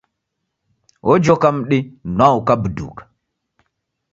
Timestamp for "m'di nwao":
1.57-2.35